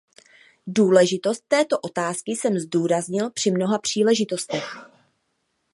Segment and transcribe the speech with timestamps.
[0.67, 4.77] Důležitost této otázky jsem zdůraznil při mnoha příležitostech.